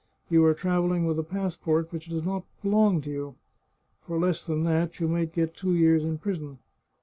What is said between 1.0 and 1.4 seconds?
with a